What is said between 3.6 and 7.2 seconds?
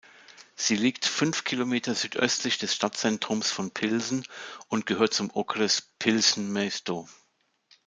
Pilsen und gehört zum Okres Plzeň-město.